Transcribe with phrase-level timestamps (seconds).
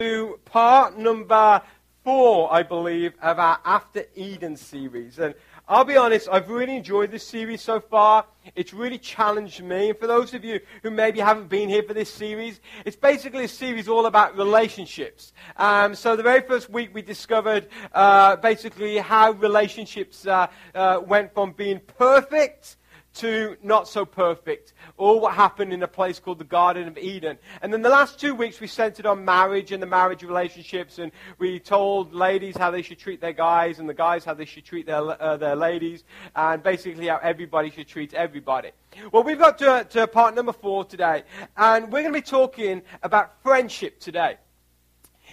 [0.00, 1.60] to part number
[2.04, 5.18] four, I believe, of our After Eden series.
[5.18, 5.34] And
[5.68, 8.24] I'll be honest, I've really enjoyed this series so far.
[8.56, 9.90] It's really challenged me.
[9.90, 13.44] And for those of you who maybe haven't been here for this series, it's basically
[13.44, 15.34] a series all about relationships.
[15.58, 21.34] Um, so the very first week we discovered uh, basically how relationships uh, uh, went
[21.34, 22.78] from being perfect
[23.14, 27.38] to not so perfect, all what happened in a place called the Garden of Eden.
[27.62, 31.10] And then the last two weeks we centered on marriage and the marriage relationships, and
[31.38, 34.64] we told ladies how they should treat their guys, and the guys how they should
[34.64, 36.04] treat their, uh, their ladies,
[36.36, 38.70] and basically how everybody should treat everybody.
[39.12, 41.24] Well, we've got to, to part number four today,
[41.56, 44.36] and we're going to be talking about friendship today.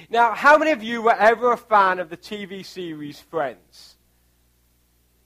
[0.10, 3.97] Now, how many of you were ever a fan of the TV series Friends?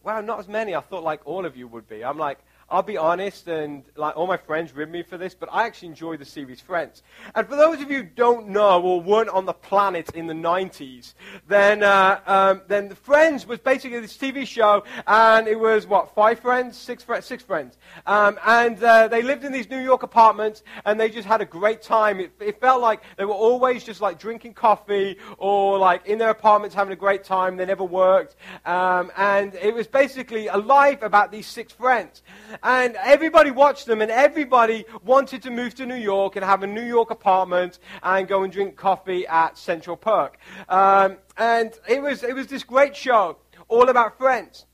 [0.04, 0.76] Wow, not as many.
[0.76, 2.04] I thought like all of you would be.
[2.04, 2.40] I'm like,
[2.72, 5.90] I'll be honest, and like all my friends rib me for this, but I actually
[5.90, 7.04] enjoy the series Friends.
[7.36, 10.34] And for those of you who don't know or weren't on the planet in the
[10.34, 11.14] 90s,
[11.50, 16.40] then uh, um, then Friends was basically this TV show, and it was what five
[16.40, 20.64] friends, six friends, six friends, um, and uh, they lived in these New York apartments,
[20.86, 22.22] and they just had a great time.
[22.22, 26.30] It, it felt like they were always just like drinking coffee or like in their
[26.30, 27.58] apartments having a great time.
[27.58, 32.22] They never worked, um, and it was basically a life about these six friends.
[32.64, 36.68] And everybody watched them, and everybody wanted to move to New York and have a
[36.68, 40.38] New York apartment and go and drink coffee at Central Park.
[40.70, 43.38] Um, and it was, it was this great show,
[43.68, 44.66] all about friends.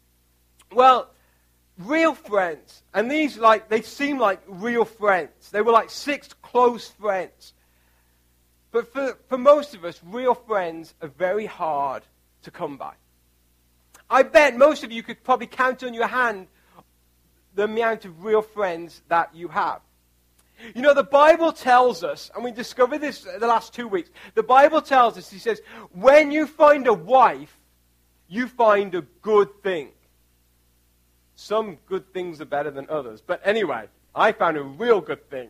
[0.74, 1.10] Well,
[1.78, 5.52] real friends, and these, like, they seem like real friends.
[5.52, 7.54] They were like six close friends.
[8.72, 12.04] But for, for most of us, real friends are very hard
[12.44, 12.94] to come by.
[14.10, 16.48] I bet most of you could probably count on your hand
[17.58, 19.82] the amount of real friends that you have.
[20.76, 24.44] You know, the Bible tells us, and we discovered this the last two weeks, the
[24.44, 25.60] Bible tells us, he says,
[25.92, 27.58] when you find a wife,
[28.28, 29.90] you find a good thing.
[31.36, 33.22] Some good things are better than others.
[33.26, 35.50] But anyway, I found a real good thing.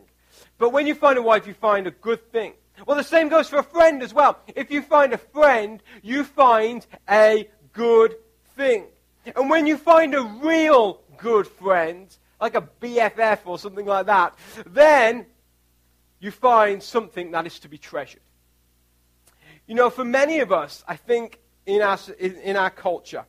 [0.58, 2.54] But when you find a wife, you find a good thing.
[2.86, 4.40] Well, the same goes for a friend as well.
[4.56, 8.16] If you find a friend, you find a good
[8.56, 8.86] thing.
[9.36, 14.36] And when you find a real good friend, like a BFF or something like that,
[14.66, 15.26] then
[16.20, 18.22] you find something that is to be treasured.
[19.68, 23.26] You know, for many of us, I think in our, in our culture,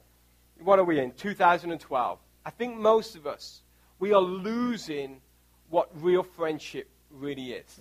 [0.61, 1.13] what are we in?
[1.13, 2.19] 2012.
[2.45, 3.63] I think most of us,
[3.99, 5.21] we are losing
[5.69, 7.81] what real friendship really is.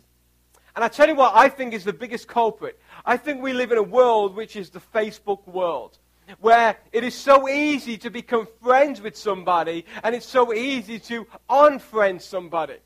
[0.76, 2.80] And I tell you what I think is the biggest culprit.
[3.06, 5.98] I think we live in a world which is the Facebook world
[6.40, 11.26] where it is so easy to become friends with somebody and it's so easy to
[11.50, 12.78] unfriend somebody.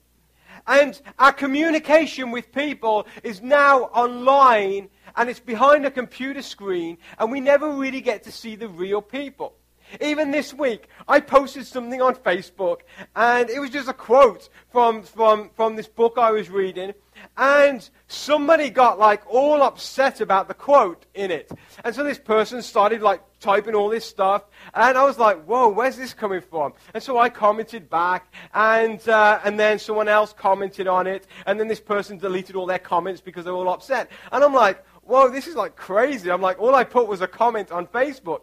[0.68, 7.32] And our communication with people is now online and it's behind a computer screen and
[7.32, 9.56] we never really get to see the real people.
[10.00, 12.82] Even this week, I posted something on Facebook,
[13.16, 16.94] and it was just a quote from, from, from this book I was reading.
[17.36, 21.52] And somebody got like all upset about the quote in it.
[21.84, 24.44] And so this person started like typing all this stuff.
[24.74, 26.74] And I was like, whoa, where's this coming from?
[26.94, 28.34] And so I commented back.
[28.54, 31.28] And, uh, and then someone else commented on it.
[31.46, 34.10] And then this person deleted all their comments because they were all upset.
[34.32, 36.32] And I'm like, whoa, this is like crazy.
[36.32, 38.42] I'm like, all I put was a comment on Facebook.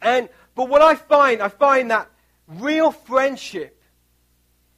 [0.00, 2.10] And but what I find, I find that
[2.48, 3.82] real friendship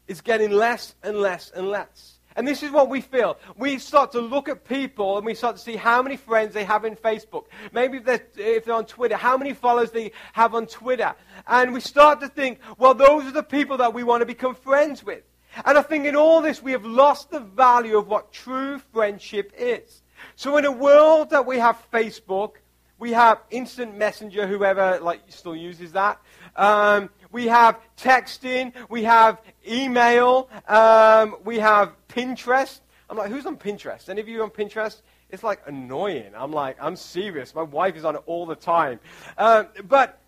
[0.06, 2.17] is getting less and less and less.
[2.38, 3.36] And this is what we feel.
[3.56, 6.62] We start to look at people and we start to see how many friends they
[6.62, 7.46] have in Facebook.
[7.72, 11.16] Maybe if they're, if they're on Twitter, how many followers they have on Twitter.
[11.48, 14.54] And we start to think, well, those are the people that we want to become
[14.54, 15.24] friends with.
[15.64, 19.52] And I think in all this, we have lost the value of what true friendship
[19.58, 20.02] is.
[20.36, 22.52] So in a world that we have Facebook,
[23.00, 26.20] we have instant messenger, whoever like still uses that.
[26.54, 28.72] Um, we have texting.
[28.88, 30.48] We have email.
[30.66, 32.80] Um, we have Pinterest.
[33.10, 34.08] I'm like, who's on Pinterest?
[34.08, 35.00] Any of you on Pinterest?
[35.30, 36.32] It's like annoying.
[36.34, 37.54] I'm like, I'm serious.
[37.54, 39.00] My wife is on it all the time.
[39.36, 40.20] Um, but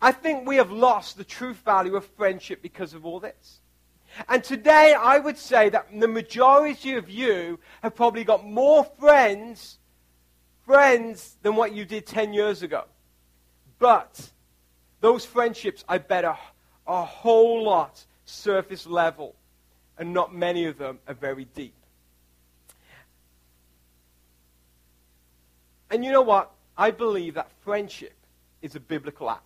[0.00, 3.60] I think we have lost the true value of friendship because of all this.
[4.28, 9.78] And today, I would say that the majority of you have probably got more friends
[10.66, 12.84] friends than what you did 10 years ago.
[13.78, 14.30] But
[15.06, 16.36] those friendships, I bet, are
[16.84, 19.36] a whole lot surface level,
[19.96, 21.74] and not many of them are very deep.
[25.92, 26.50] And you know what?
[26.76, 28.14] I believe that friendship
[28.62, 29.44] is a biblical act.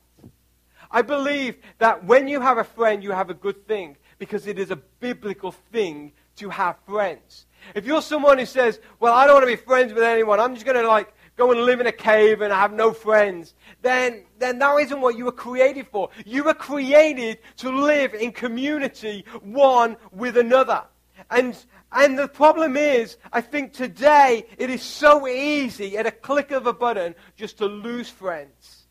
[0.91, 4.59] I believe that when you have a friend, you have a good thing because it
[4.59, 7.45] is a biblical thing to have friends.
[7.75, 10.55] If you're someone who says, well, I don't want to be friends with anyone, I'm
[10.55, 14.25] just going to like go and live in a cave and have no friends, then,
[14.39, 16.11] then that isn't what you were created for.
[16.27, 20.83] You were created to live in community one with another.
[21.31, 21.57] And,
[21.93, 26.67] and the problem is, I think today it is so easy at a click of
[26.67, 28.85] a button just to lose friends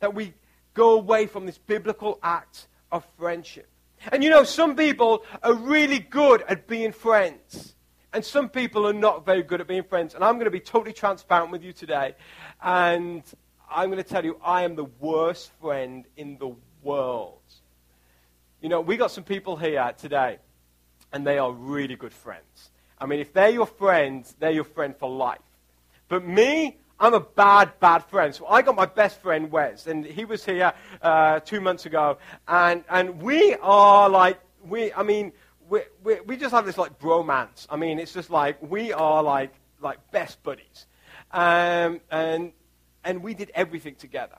[0.00, 0.34] that we
[0.74, 3.68] go away from this biblical act of friendship.
[4.10, 7.76] And you know, some people are really good at being friends.
[8.12, 10.14] And some people are not very good at being friends.
[10.14, 12.14] And I'm going to be totally transparent with you today.
[12.62, 13.22] And
[13.70, 17.40] I'm going to tell you, I am the worst friend in the world.
[18.62, 20.38] You know, we got some people here today,
[21.12, 22.70] and they are really good friends.
[22.98, 25.38] I mean, if they're your friends, they're your friend for life.
[26.08, 28.34] But me, I'm a bad, bad friend.
[28.34, 30.72] So I got my best friend, Wes, and he was here
[31.02, 32.18] uh, two months ago.
[32.48, 35.32] And, and we are like, we, I mean,
[35.68, 37.66] we, we, we just have this like bromance.
[37.70, 40.86] I mean, it's just like, we are like, like best buddies.
[41.30, 42.52] Um, and,
[43.04, 44.38] and we did everything together.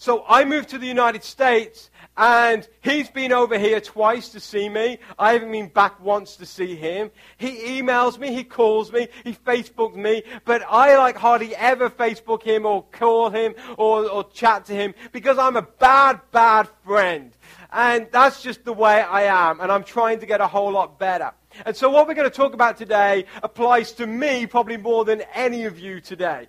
[0.00, 4.68] So I moved to the United States, and he's been over here twice to see
[4.68, 4.98] me.
[5.18, 7.10] I haven't been back once to see him.
[7.36, 12.44] He emails me, he calls me, he Facebooks me, but I like hardly ever Facebook
[12.44, 17.32] him or call him or, or chat to him because I'm a bad, bad friend.
[17.70, 20.98] And that's just the way I am, and I'm trying to get a whole lot
[20.98, 21.32] better.
[21.66, 25.22] And so what we're going to talk about today applies to me probably more than
[25.34, 26.48] any of you today.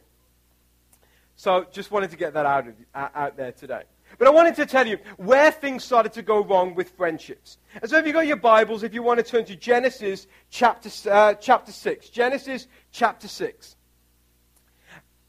[1.36, 3.84] So just wanted to get that out, of, out there today.
[4.18, 7.58] But I wanted to tell you where things started to go wrong with friendships.
[7.82, 10.90] And so if you've got your Bibles, if you want to turn to Genesis chapter,
[11.10, 12.10] uh, chapter 6.
[12.10, 13.76] Genesis chapter 6.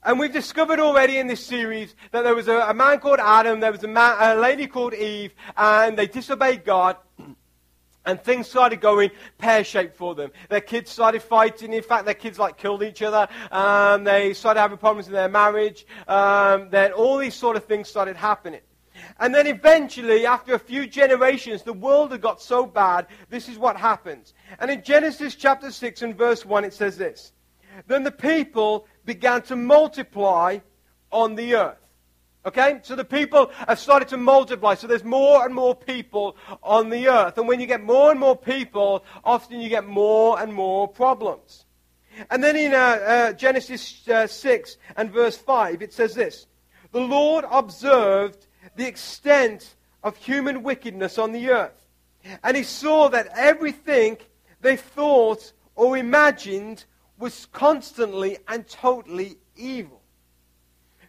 [0.03, 3.61] And we've discovered already in this series that there was a, a man called Adam,
[3.61, 6.97] there was a, man, a lady called Eve, and they disobeyed God.
[8.07, 10.31] And things started going pear shaped for them.
[10.49, 11.75] Their kids started fighting.
[11.75, 13.29] In fact, their kids like killed each other.
[13.53, 15.87] Um, they started having problems in their marriage.
[16.09, 18.63] Um, then all these sort of things started happening.
[19.19, 23.59] And then eventually, after a few generations, the world had got so bad, this is
[23.59, 24.33] what happens.
[24.59, 27.33] And in Genesis chapter 6 and verse 1, it says this
[27.87, 30.59] Then the people began to multiply
[31.11, 31.85] on the earth.
[32.47, 32.79] Okay?
[32.85, 34.75] So the people have started to multiply.
[34.77, 37.37] So there's more and more people on the earth.
[37.37, 41.65] And when you get more and more people, often you get more and more problems.
[42.31, 46.47] And then in uh, uh, Genesis uh, 6 and verse 5, it says this
[46.93, 48.47] The Lord observed
[48.77, 49.75] the extent
[50.05, 51.85] of human wickedness on the earth.
[52.45, 54.19] And he saw that everything
[54.61, 56.85] they thought or imagined
[57.21, 60.01] was constantly and totally evil.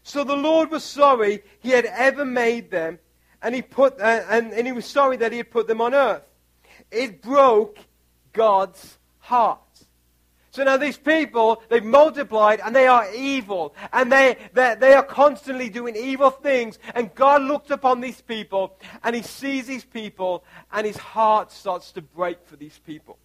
[0.03, 2.99] So the Lord was sorry he had ever made them,
[3.41, 5.93] and he, put, uh, and, and he was sorry that he had put them on
[5.93, 6.23] earth.
[6.91, 7.77] It broke
[8.33, 9.59] God's heart.
[10.51, 13.73] So now these people, they've multiplied and they are evil.
[13.93, 16.77] And they, they, they, are constantly doing evil things.
[16.93, 20.43] And God looked upon these people and he sees these people
[20.73, 23.17] and his heart starts to break for these people.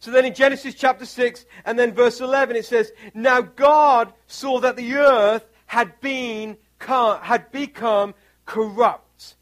[0.00, 4.58] So then in Genesis chapter 6 and then verse 11 it says, Now God saw
[4.60, 8.14] that the earth had, been, had become
[8.46, 9.36] corrupt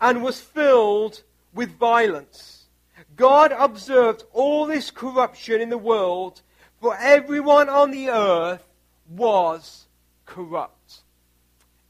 [0.00, 1.22] and was filled
[1.54, 2.66] with violence.
[3.14, 6.42] God observed all this corruption in the world,
[6.80, 8.64] for everyone on the earth
[9.08, 9.86] was
[10.26, 11.02] corrupt.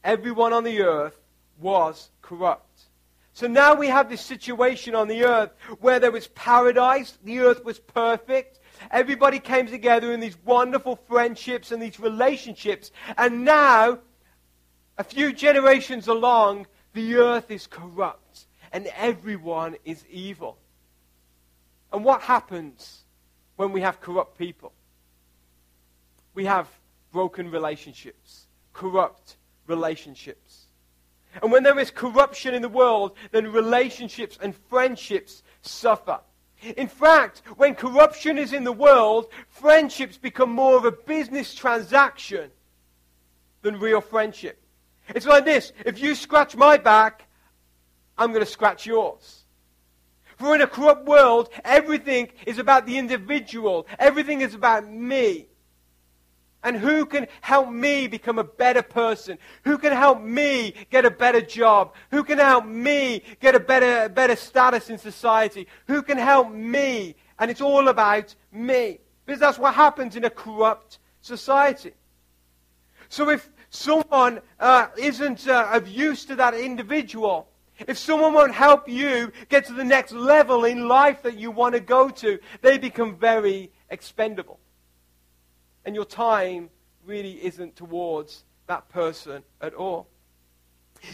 [0.04, 1.18] Everyone on the earth
[1.60, 2.67] was corrupt.
[3.38, 7.64] So now we have this situation on the earth where there was paradise, the earth
[7.64, 8.58] was perfect,
[8.90, 12.90] Everybody came together in these wonderful friendships and these relationships.
[13.16, 13.98] And now,
[14.96, 20.58] a few generations along, the earth is corrupt and everyone is evil.
[21.92, 23.04] And what happens
[23.56, 24.72] when we have corrupt people?
[26.34, 26.68] We have
[27.12, 30.67] broken relationships, corrupt relationships.
[31.42, 36.20] And when there is corruption in the world, then relationships and friendships suffer.
[36.76, 42.50] In fact, when corruption is in the world, friendships become more of a business transaction
[43.62, 44.60] than real friendship.
[45.14, 47.28] It's like this if you scratch my back,
[48.16, 49.44] I'm going to scratch yours.
[50.36, 55.48] For in a corrupt world, everything is about the individual, everything is about me.
[56.64, 59.38] And who can help me become a better person?
[59.64, 61.94] Who can help me get a better job?
[62.10, 65.68] Who can help me get a better, better status in society?
[65.86, 67.14] Who can help me?
[67.38, 68.98] And it's all about me.
[69.24, 71.92] Because that's what happens in a corrupt society.
[73.08, 77.48] So if someone uh, isn't uh, of use to that individual,
[77.86, 81.74] if someone won't help you get to the next level in life that you want
[81.74, 84.58] to go to, they become very expendable.
[85.88, 86.68] And your time
[87.06, 90.06] really isn't towards that person at all.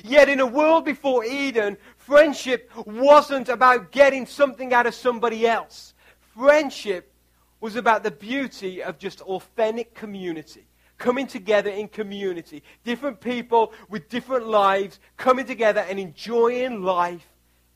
[0.03, 5.95] Yet in a world before Eden, friendship wasn't about getting something out of somebody else.
[6.37, 7.13] Friendship
[7.61, 10.67] was about the beauty of just authentic community
[10.99, 12.65] coming together in community.
[12.83, 17.29] Different people with different lives coming together and enjoying life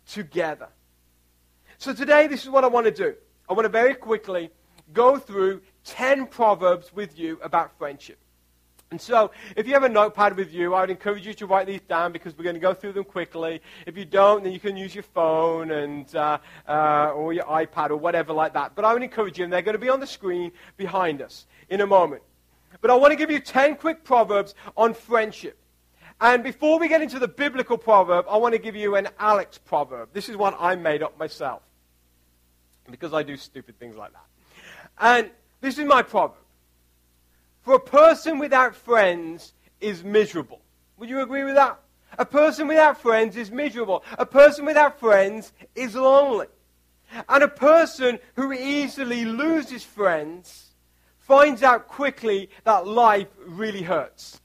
[0.05, 0.67] together.
[1.77, 3.15] So today, this is what I want to do.
[3.49, 4.51] I want to very quickly
[4.93, 8.19] go through 10 proverbs with you about friendship.
[8.91, 11.67] And so, if you have a notepad with you, I would encourage you to write
[11.67, 13.61] these down because we're going to go through them quickly.
[13.85, 17.91] If you don't, then you can use your phone and, uh, uh, or your iPad
[17.91, 18.75] or whatever like that.
[18.75, 21.47] But I would encourage you, and they're going to be on the screen behind us
[21.69, 22.23] in a moment.
[22.81, 25.59] But I want to give you 10 quick proverbs on friendship.
[26.21, 29.59] And before we get into the biblical proverb, I want to give you an Alex
[29.59, 30.11] proverb.
[30.15, 31.63] This is one I made up myself
[32.91, 34.25] because I do stupid things like that.
[34.99, 35.31] And
[35.61, 36.37] this is my proverb.
[37.63, 40.61] For a person without friends is miserable.
[40.97, 41.79] Would you agree with that?
[42.19, 44.03] A person without friends is miserable.
[44.19, 46.47] A person without friends is lonely.
[47.29, 50.73] And a person who easily loses friends
[51.19, 54.41] finds out quickly that life really hurts.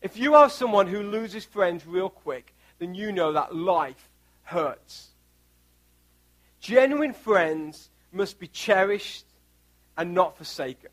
[0.00, 4.08] If you are someone who loses friends real quick, then you know that life
[4.44, 5.08] hurts.
[6.60, 9.26] Genuine friends must be cherished
[9.98, 10.90] and not forsaken.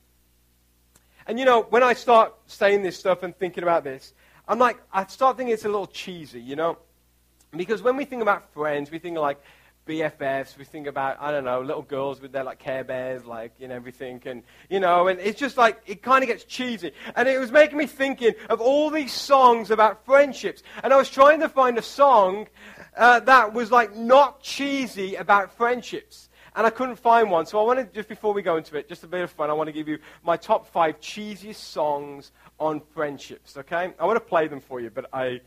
[1.28, 4.14] And you know, when I start saying this stuff and thinking about this,
[4.48, 6.78] I'm like, I start thinking it's a little cheesy, you know?
[7.56, 9.40] Because when we think about friends, we think like,
[9.86, 10.58] BFFs.
[10.58, 13.68] We think about, I don't know, little girls with their like Care Bears, like, you
[13.68, 14.22] know, everything.
[14.26, 16.92] And, you know, and it's just like, it kind of gets cheesy.
[17.16, 20.64] And it was making me thinking of all these songs about friendships.
[20.84, 22.48] And I was trying to find a song
[22.98, 26.30] uh, that was like not cheesy about friendships.
[26.56, 27.46] And I couldn't find one.
[27.46, 29.54] So I wanted, just before we go into it, just a bit of fun, I
[29.54, 33.94] want to give you my top five cheesiest songs on friendships, okay?
[34.00, 35.42] I want to play them for you, but I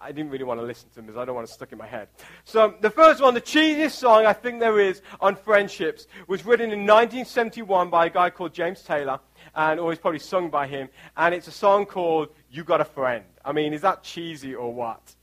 [0.00, 1.78] I didn't really want to listen to them because I don't want to stuck in
[1.78, 2.08] my head.
[2.44, 6.66] So the first one, the cheesiest song I think there is on friendships, was written
[6.70, 9.20] in 1971 by a guy called James Taylor,
[9.54, 10.88] and always probably sung by him.
[11.16, 14.72] And it's a song called "You Got a Friend." I mean, is that cheesy or
[14.72, 15.14] what?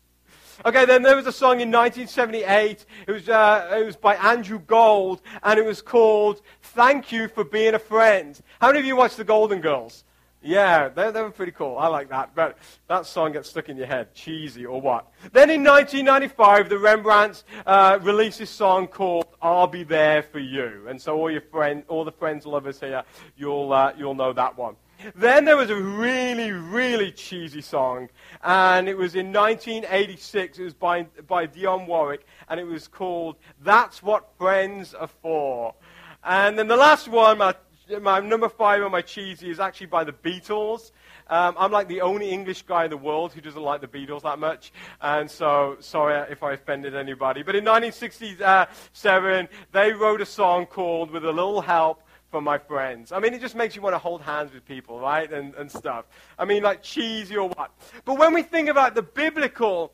[0.65, 2.85] Okay, then there was a song in 1978.
[3.07, 7.43] It was, uh, it was by Andrew Gold, and it was called Thank You for
[7.43, 8.39] Being a Friend.
[8.59, 10.03] How many of you watched The Golden Girls?
[10.41, 11.77] Yeah, they, they were pretty cool.
[11.77, 12.33] I like that.
[12.33, 14.15] But that song gets stuck in your head.
[14.15, 15.11] Cheesy or what?
[15.31, 20.85] Then in 1995, the Rembrandts uh, released this song called I'll Be There For You.
[20.87, 23.03] And so all your friends, all the friends, lovers here,
[23.35, 24.75] you'll, uh, you'll know that one.
[25.15, 28.09] Then there was a really, really cheesy song,
[28.43, 30.59] and it was in 1986.
[30.59, 35.75] It was by, by Dionne Warwick, and it was called That's What Friends Are For.
[36.23, 37.55] And then the last one, my
[38.01, 40.91] my number five on my cheesy is actually by the Beatles.
[41.29, 44.23] Um, I'm like the only English guy in the world who doesn't like the Beatles
[44.23, 44.71] that much.
[45.01, 47.43] And so, sorry if I offended anybody.
[47.43, 52.03] But in 1967, they wrote a song called With a Little Help
[52.43, 53.11] My Friends.
[53.11, 55.31] I mean, it just makes you want to hold hands with people, right?
[55.31, 56.05] And, and stuff.
[56.37, 57.71] I mean, like cheesy or what.
[58.05, 59.91] But when we think about the biblical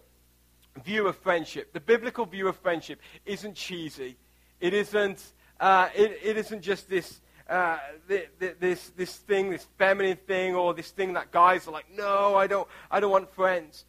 [0.84, 4.18] view of friendship, the biblical view of friendship isn't cheesy.
[4.60, 5.22] It isn't,
[5.60, 7.20] uh, it, it isn't just this
[7.50, 12.36] uh, this, this thing, this feminine thing, or this thing that guys are like, no,
[12.36, 13.86] I don't, I don't want friends.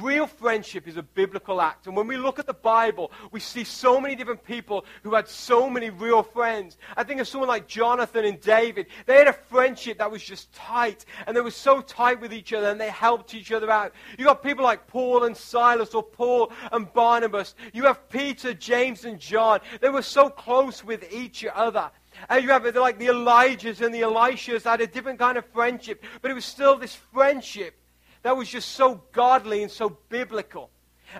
[0.00, 1.86] Real friendship is a biblical act.
[1.86, 5.26] And when we look at the Bible, we see so many different people who had
[5.26, 6.76] so many real friends.
[6.96, 8.86] I think of someone like Jonathan and David.
[9.06, 11.06] They had a friendship that was just tight.
[11.26, 13.92] And they were so tight with each other and they helped each other out.
[14.18, 17.54] You got people like Paul and Silas or Paul and Barnabas.
[17.72, 19.60] You have Peter, James, and John.
[19.80, 21.90] They were so close with each other.
[22.28, 26.04] And you have like the Elijahs and the Elishas had a different kind of friendship,
[26.20, 27.76] but it was still this friendship
[28.26, 30.68] that was just so godly and so biblical.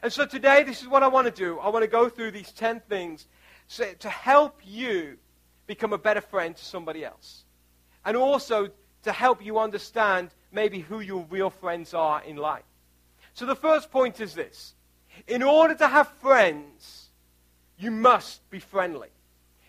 [0.03, 1.57] And so today, this is what I want to do.
[1.61, 3.29] I want to go through these 10 things
[3.77, 5.17] to help you
[5.69, 7.45] become a better friend to somebody else.
[8.05, 8.71] And also
[9.05, 12.65] to help you understand maybe who your real friends are in life.
[13.35, 14.75] So the first point is this.
[15.29, 17.11] In order to have friends,
[17.79, 19.11] you must be friendly.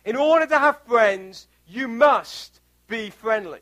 [0.05, 3.59] In order to have friends, you must be friendly.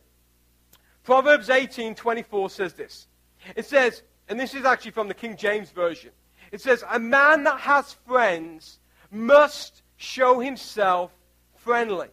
[1.04, 3.08] Proverbs 18:24 says this.
[3.56, 6.12] It says, and this is actually from the King James version.
[6.52, 8.80] It says, "A man that has friends
[9.12, 11.12] must show himself
[11.58, 12.10] friendly,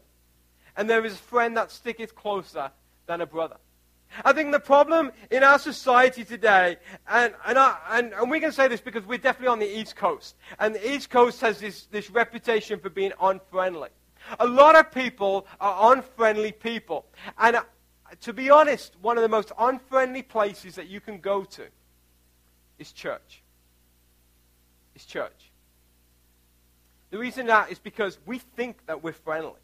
[0.77, 2.71] and there is a friend that sticketh closer
[3.07, 3.57] than a brother."
[4.25, 6.77] I think the problem in our society today,
[7.09, 9.97] and, and, I, and, and we can say this because we're definitely on the East
[9.97, 13.89] Coast, and the East Coast has this, this reputation for being unfriendly.
[14.39, 17.07] A lot of people are unfriendly people.
[17.39, 17.61] And
[18.21, 21.65] to be honest, one of the most unfriendly places that you can go to
[22.79, 23.43] is church.
[24.95, 25.51] Is church.
[27.11, 29.61] The reason that is because we think that we're friendly.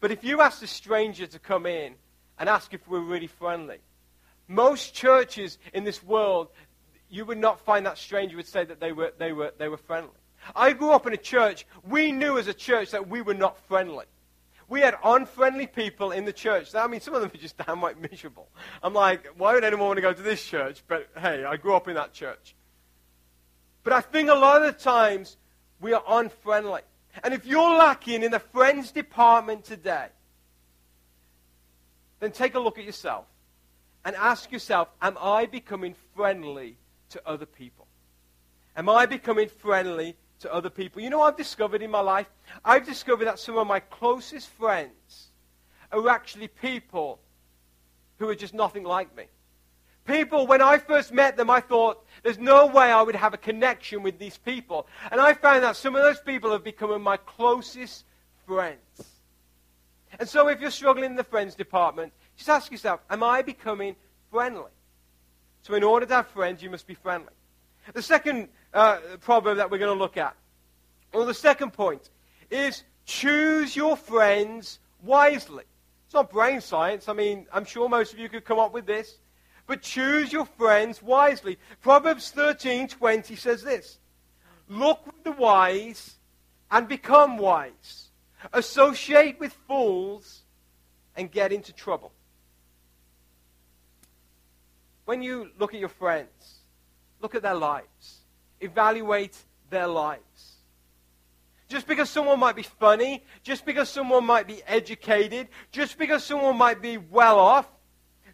[0.00, 1.94] But if you ask a stranger to come in
[2.38, 3.78] and ask if we're really friendly,
[4.48, 6.48] most churches in this world,
[7.08, 9.76] you would not find that stranger would say that they were, they were, they were
[9.76, 10.10] friendly.
[10.56, 11.66] I grew up in a church.
[11.86, 14.06] We knew as a church that we were not friendly.
[14.72, 16.74] We had unfriendly people in the church.
[16.74, 18.48] I mean, some of them were just downright miserable.
[18.82, 20.82] I'm like, why would anyone want to go to this church?
[20.88, 22.54] But hey, I grew up in that church.
[23.84, 25.36] But I think a lot of the times
[25.78, 26.80] we are unfriendly.
[27.22, 30.06] And if you're lacking in the friends department today,
[32.20, 33.26] then take a look at yourself
[34.06, 36.78] and ask yourself, am I becoming friendly
[37.10, 37.88] to other people?
[38.74, 41.02] Am I becoming friendly to other people?
[41.02, 42.26] You know I've discovered in my life?
[42.64, 45.28] I've discovered that some of my closest friends
[45.90, 47.18] are actually people
[48.18, 49.24] who are just nothing like me.
[50.04, 53.38] People, when I first met them, I thought, there's no way I would have a
[53.38, 54.86] connection with these people.
[55.10, 58.04] And I found that some of those people have become my closest
[58.46, 58.80] friends.
[60.18, 63.94] And so if you're struggling in the friends department, just ask yourself, am I becoming
[64.30, 64.70] friendly?
[65.62, 67.32] So in order to have friends, you must be friendly.
[67.92, 70.36] The second uh, proverb that we're going to look at,
[71.12, 72.10] or the second point,
[72.50, 75.64] is choose your friends wisely.
[76.06, 77.08] It's not brain science.
[77.08, 79.18] I mean, I'm sure most of you could come up with this
[79.66, 81.58] but choose your friends wisely.
[81.80, 83.98] Proverbs 13:20 says this:
[84.68, 86.16] Look with the wise
[86.70, 88.10] and become wise.
[88.52, 90.42] Associate with fools
[91.16, 92.12] and get into trouble.
[95.04, 96.61] When you look at your friends,
[97.22, 98.20] look at their lives.
[98.60, 99.36] Evaluate
[99.70, 100.56] their lives.
[101.68, 106.58] Just because someone might be funny, just because someone might be educated, just because someone
[106.58, 107.66] might be well off,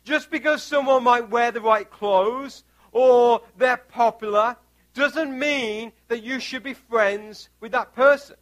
[0.03, 4.57] just because someone might wear the right clothes or they're popular
[4.95, 8.37] doesn't mean that you should be friends with that person.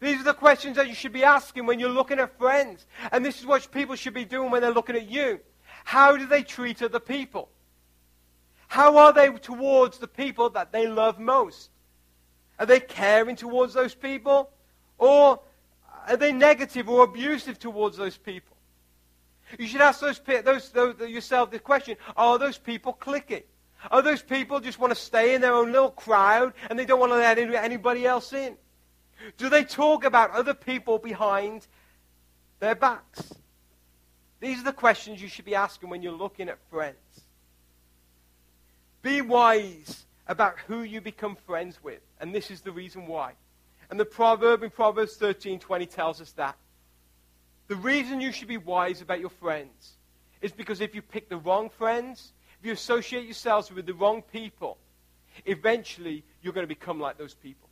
[0.00, 2.86] These are the questions that you should be asking when you're looking at friends.
[3.12, 5.40] And this is what people should be doing when they're looking at you.
[5.84, 7.48] How do they treat other people?
[8.74, 11.70] How are they towards the people that they love most?
[12.58, 14.50] Are they caring towards those people?
[14.98, 15.38] Or
[16.08, 18.56] are they negative or abusive towards those people?
[19.60, 23.44] You should ask those, those, those, yourself the question, are those people clicking?
[23.92, 26.98] Are those people just want to stay in their own little crowd and they don't
[26.98, 28.56] want to let anybody else in?
[29.36, 31.68] Do they talk about other people behind
[32.58, 33.34] their backs?
[34.40, 37.23] These are the questions you should be asking when you're looking at friends.
[39.04, 43.34] Be wise about who you become friends with, and this is the reason why.
[43.90, 46.56] And the proverb in Proverbs 13:20 tells us that.
[47.68, 49.98] The reason you should be wise about your friends
[50.40, 54.22] is because if you pick the wrong friends, if you associate yourselves with the wrong
[54.22, 54.78] people,
[55.44, 57.68] eventually you're going to become like those people.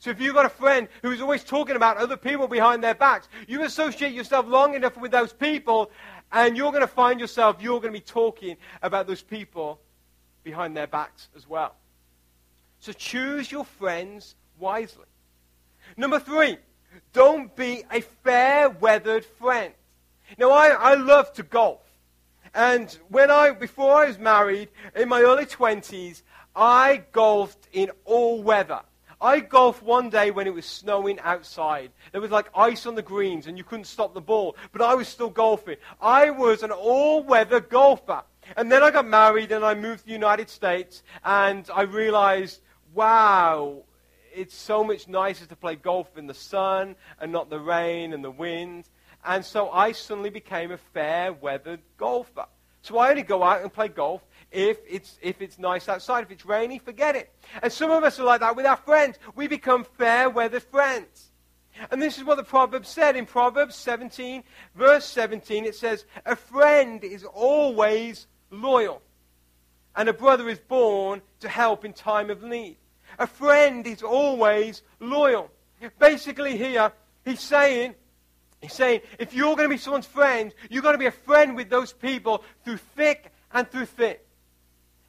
[0.00, 3.30] So if you've got a friend who's always talking about other people behind their backs,
[3.48, 5.90] you associate yourself long enough with those people,
[6.30, 9.80] and you're going to find yourself, you're going to be talking about those people
[10.44, 11.74] behind their backs as well.
[12.78, 15.06] So choose your friends wisely.
[15.96, 16.58] Number three,
[17.12, 19.72] don't be a fair weathered friend.
[20.38, 21.80] Now, I, I love to golf.
[22.54, 26.22] And when I, before I was married, in my early 20s,
[26.54, 28.80] I golfed in all weather.
[29.20, 31.90] I golfed one day when it was snowing outside.
[32.12, 34.94] There was like ice on the greens and you couldn't stop the ball, but I
[34.94, 35.76] was still golfing.
[36.00, 38.22] I was an all weather golfer.
[38.56, 42.60] And then I got married and I moved to the United States and I realized,
[42.94, 43.82] wow,
[44.34, 48.24] it's so much nicer to play golf in the sun and not the rain and
[48.24, 48.88] the wind.
[49.24, 52.46] And so I suddenly became a fair weathered golfer.
[52.82, 56.24] So I only go out and play golf if it's, if it's nice outside.
[56.24, 57.32] If it's rainy, forget it.
[57.62, 59.18] And some of us are like that with our friends.
[59.34, 61.30] We become fair weathered friends.
[61.90, 65.64] And this is what the proverb said in Proverbs 17, verse 17.
[65.64, 68.26] It says, A friend is always
[68.60, 69.02] loyal,
[69.96, 72.76] and a brother is born to help in time of need.
[73.18, 75.50] A friend is always loyal.
[75.98, 76.92] Basically, here,
[77.24, 77.94] he's saying,
[78.60, 81.54] he's saying, if you're going to be someone's friend, you're going to be a friend
[81.54, 84.16] with those people through thick and through thin.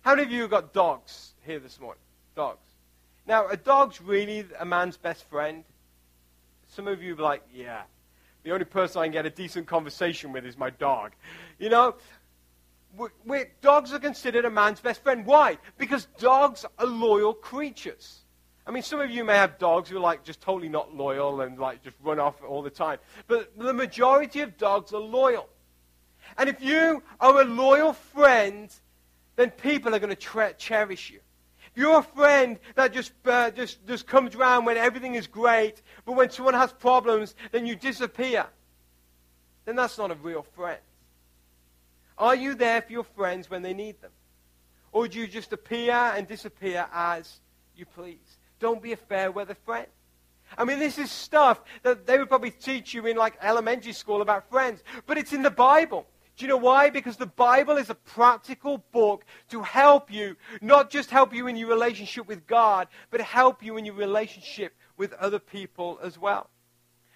[0.02, 2.02] How many of you have got dogs here this morning?
[2.36, 2.60] Dogs.
[3.26, 5.64] Now, a dog's really a man's best friend.
[6.68, 7.84] Some of you are like, yeah,
[8.44, 11.14] the only person I can get a decent conversation with is my dog.
[11.58, 11.96] You know,
[13.62, 15.26] dogs are considered a man's best friend.
[15.26, 15.58] Why?
[15.78, 18.22] Because dogs are loyal creatures.
[18.68, 21.42] I mean, some of you may have dogs who are like just totally not loyal
[21.42, 22.98] and like just run off all the time.
[23.28, 25.48] But the majority of dogs are loyal.
[26.38, 28.74] And if you are a loyal friend,
[29.36, 31.20] then people are going to cherish you.
[31.72, 35.82] If you're a friend that just, uh, just, just comes around when everything is great,
[36.06, 38.48] but when someone has problems, then you disappear,
[39.66, 40.80] then that's not a real friend.
[42.18, 44.12] Are you there for your friends when they need them?
[44.92, 47.40] Or do you just appear and disappear as
[47.76, 48.38] you please?
[48.60, 49.88] Don't be a fair weather friend.
[50.58, 54.22] I mean, this is stuff that they would probably teach you in like elementary school
[54.22, 56.06] about friends, but it's in the Bible.
[56.38, 56.90] Do you know why?
[56.90, 61.56] Because the Bible is a practical book to help you, not just help you in
[61.56, 66.50] your relationship with God, but help you in your relationship with other people as well.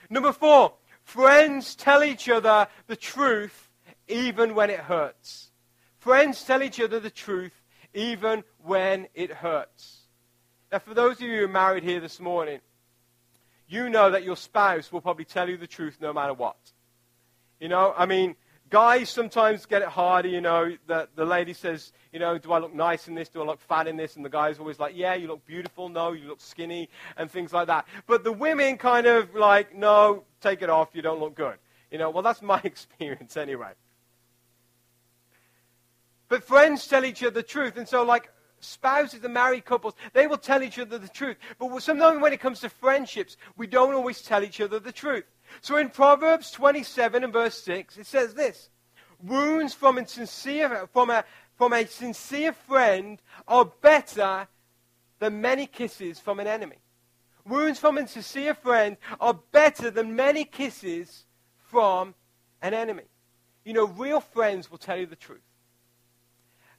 [0.09, 3.68] Number four, friends tell each other the truth
[4.09, 5.51] even when it hurts.
[5.97, 7.53] Friends tell each other the truth
[7.93, 10.01] even when it hurts.
[10.71, 12.59] Now, for those of you who are married here this morning,
[13.67, 16.57] you know that your spouse will probably tell you the truth no matter what.
[17.59, 18.35] You know, I mean,
[18.69, 22.59] guys sometimes get it harder, you know, that the lady says, you know, do I
[22.59, 23.29] look nice in this?
[23.29, 24.15] Do I look fat in this?
[24.15, 25.89] And the guy's always like, yeah, you look beautiful.
[25.89, 27.85] No, you look skinny and things like that.
[28.07, 30.89] But the women kind of like, no, take it off.
[30.93, 31.57] You don't look good.
[31.91, 33.71] You know, well, that's my experience anyway.
[36.29, 37.75] But friends tell each other the truth.
[37.75, 41.37] And so, like, spouses and married couples, they will tell each other the truth.
[41.57, 45.25] But sometimes when it comes to friendships, we don't always tell each other the truth.
[45.61, 48.69] So in Proverbs 27 and verse 6, it says this
[49.21, 51.25] Wounds from from a,
[51.57, 54.47] from a sincere friend are better
[55.19, 56.77] than many kisses from an enemy.
[57.45, 61.25] Wounds from a sincere friend are better than many kisses
[61.57, 62.13] from
[62.61, 63.03] an enemy.
[63.65, 65.41] You know, real friends will tell you the truth.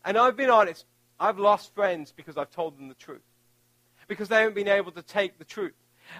[0.04, 0.86] And I've been honest,
[1.18, 3.20] I've lost friends because I've told them the truth.
[4.08, 5.74] Because they haven't been able to take the truth.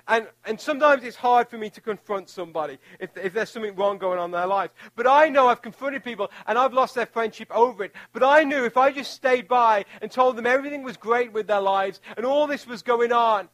[0.07, 3.99] And, and sometimes it's hard for me to confront somebody if, if there's something wrong
[3.99, 4.73] going on in their lives.
[4.95, 7.93] But I know I've confronted people and I've lost their friendship over it.
[8.13, 11.47] But I knew if I just stayed by and told them everything was great with
[11.47, 13.49] their lives and all this was going on,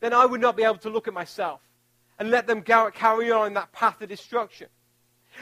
[0.00, 1.60] then I would not be able to look at myself
[2.18, 4.68] and let them carry on that path of destruction.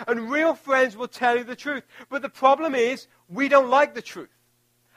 [0.06, 1.84] And real friends will tell you the truth.
[2.08, 4.30] But the problem is, we don't like the truth.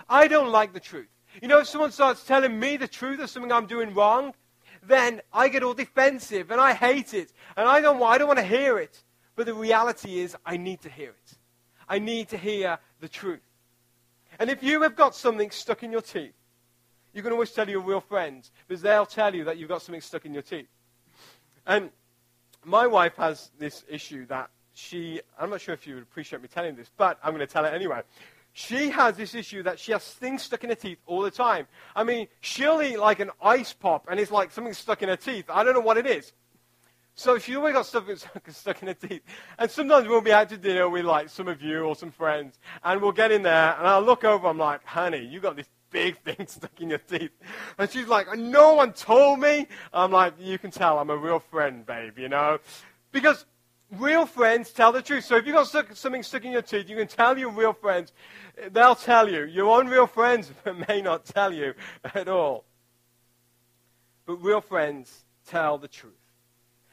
[0.09, 1.07] I don't like the truth.
[1.41, 4.33] You know, if someone starts telling me the truth of something I'm doing wrong,
[4.85, 7.31] then I get all defensive and I hate it.
[7.55, 9.03] And I don't, I don't want to hear it.
[9.35, 11.37] But the reality is, I need to hear it.
[11.89, 13.41] I need to hear the truth.
[14.39, 16.33] And if you have got something stuck in your teeth,
[17.13, 20.01] you can always tell your real friends because they'll tell you that you've got something
[20.01, 20.67] stuck in your teeth.
[21.65, 21.91] And
[22.65, 26.47] my wife has this issue that she, I'm not sure if you would appreciate me
[26.47, 28.01] telling this, but I'm going to tell it anyway.
[28.53, 31.67] She has this issue that she has things stuck in her teeth all the time.
[31.95, 35.15] I mean, she'll eat like an ice pop and it's like something stuck in her
[35.15, 35.45] teeth.
[35.49, 36.33] I don't know what it is.
[37.15, 38.05] So she always got stuff
[38.49, 39.21] stuck in her teeth.
[39.57, 42.59] And sometimes we'll be out to dinner with like some of you or some friends,
[42.83, 45.69] and we'll get in there, and I'll look over, I'm like, honey, you got this
[45.91, 47.31] big thing stuck in your teeth.
[47.77, 49.67] And she's like, no one told me.
[49.93, 52.57] I'm like, you can tell I'm a real friend, babe, you know?
[53.11, 53.45] Because
[53.99, 55.25] real friends tell the truth.
[55.25, 58.13] So if you've got something stuck in your teeth, you can tell your real friends.
[58.71, 59.45] They'll tell you.
[59.45, 60.51] Your unreal friends
[60.87, 62.65] may not tell you at all.
[64.25, 66.13] But real friends tell the truth.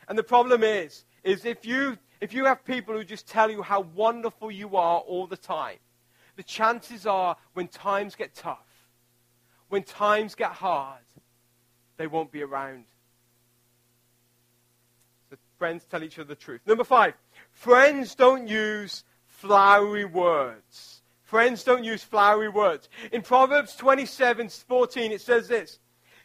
[0.08, 3.62] And the problem is, is if you, if you have people who just tell you
[3.62, 5.78] how wonderful you are all the time,
[6.36, 8.66] the chances are when times get tough,
[9.68, 10.98] when times get hard,
[11.96, 12.86] they won't be around
[15.60, 16.62] friends tell each other the truth.
[16.64, 17.12] Number five,
[17.50, 21.02] friends don't use flowery words.
[21.22, 22.88] Friends don't use flowery words.
[23.12, 25.78] In Proverbs 27 14, it says this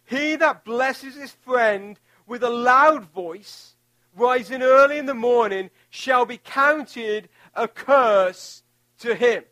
[0.06, 3.76] He that blesses his friend with a loud voice,
[4.16, 8.64] rising early in the morning, shall be counted a curse
[9.00, 9.44] to him.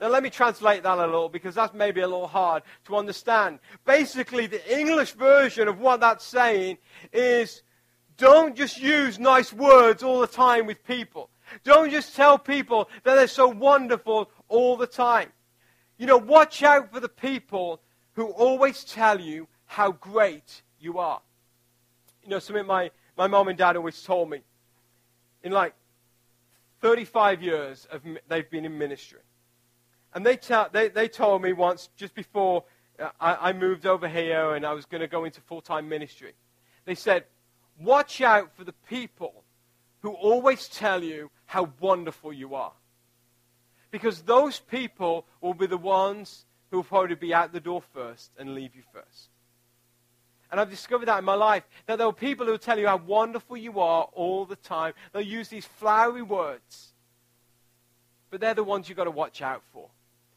[0.00, 3.58] Now, let me translate that a little because that's maybe a little hard to understand.
[3.84, 6.78] Basically, the English version of what that's saying
[7.12, 7.62] is
[8.16, 11.30] don't just use nice words all the time with people.
[11.64, 15.30] Don't just tell people that they're so wonderful all the time.
[15.98, 17.80] You know, watch out for the people
[18.14, 21.20] who always tell you how great you are.
[22.22, 24.40] You know, something my, my mom and dad always told me.
[25.42, 25.74] In like
[26.80, 29.20] 35 years of, they've been in ministry.
[30.14, 32.64] And they, ta- they, they told me once, just before
[32.98, 35.88] uh, I, I moved over here and I was going to go into full time
[35.88, 36.32] ministry,
[36.84, 37.24] they said,
[37.80, 39.44] Watch out for the people
[40.00, 42.72] who always tell you how wonderful you are.
[43.90, 48.30] Because those people will be the ones who will probably be out the door first
[48.38, 49.28] and leave you first.
[50.50, 52.86] And I've discovered that in my life, that there are people who will tell you
[52.86, 54.92] how wonderful you are all the time.
[55.12, 56.92] They'll use these flowery words.
[58.30, 59.88] But they're the ones you've got to watch out for.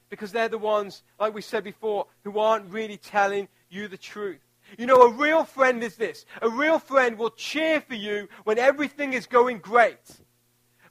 [0.09, 4.39] Because they're the ones, like we said before, who aren't really telling you the truth.
[4.77, 6.25] You know, a real friend is this.
[6.41, 9.97] A real friend will cheer for you when everything is going great.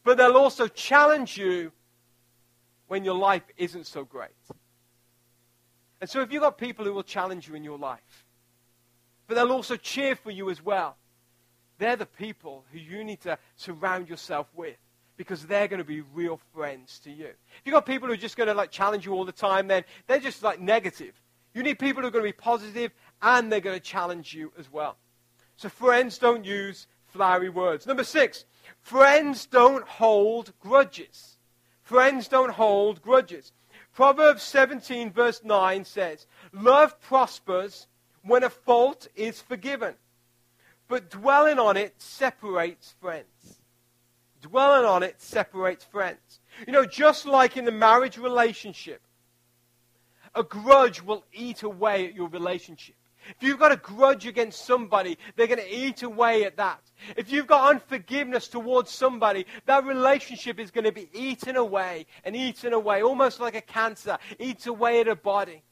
[0.04, 1.72] But they'll also challenge you
[2.88, 4.30] when your life isn't so great.
[6.00, 8.26] And so if you've got people who will challenge you in your life,
[9.26, 10.96] but they'll also cheer for you as well.
[11.78, 14.76] They're the people who you need to surround yourself with
[15.16, 17.26] because they're going to be real friends to you.
[17.26, 19.68] If you've got people who are just going to like challenge you all the time,
[19.68, 21.12] then they're just like negative.
[21.58, 24.52] You need people who are going to be positive and they're going to challenge you
[24.56, 24.96] as well.
[25.56, 27.84] So friends don't use flowery words.
[27.84, 28.44] Number six,
[28.80, 31.38] friends don't hold grudges.
[31.82, 33.50] Friends don't hold grudges.
[33.92, 37.88] Proverbs 17 verse 9 says, Love prospers
[38.22, 39.94] when a fault is forgiven.
[40.86, 43.58] But dwelling on it separates friends.
[44.42, 46.38] Dwelling on it separates friends.
[46.68, 49.02] You know, just like in the marriage relationship,
[50.38, 52.94] a grudge will eat away at your relationship.
[53.28, 56.80] If you've got a grudge against somebody, they're going to eat away at that.
[57.16, 62.34] If you've got unforgiveness towards somebody, that relationship is going to be eaten away and
[62.34, 65.62] eaten away, almost like a cancer, eats away at a body.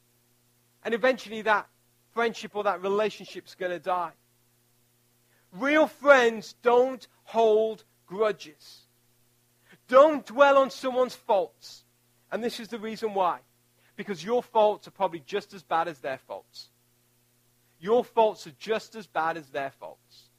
[0.84, 1.66] And eventually that
[2.12, 4.12] friendship or that relationship's going to die.
[5.52, 8.82] Real friends don't hold grudges.
[9.88, 11.84] Don't dwell on someone's faults.
[12.30, 13.38] And this is the reason why.
[13.96, 16.68] Because your faults are probably just as bad as their faults.
[17.80, 20.30] Your faults are just as bad as their faults.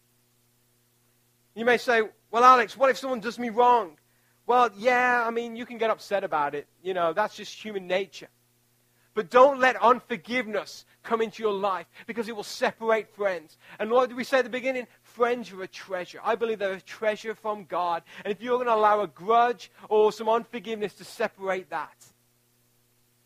[1.56, 3.98] You may say, well, Alex, what if someone does me wrong?
[4.46, 6.68] Well, yeah, I mean, you can get upset about it.
[6.82, 8.30] You know, that's just human nature.
[9.14, 13.58] But don't let unforgiveness come into your life because it will separate friends.
[13.80, 14.86] And what did we say at the beginning?
[15.02, 16.20] Friends are a treasure.
[16.24, 18.04] I believe they're a treasure from God.
[18.24, 21.96] And if you're going to allow a grudge or some unforgiveness to separate that,